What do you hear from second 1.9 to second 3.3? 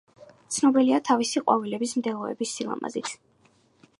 მდელოების სილამაზით.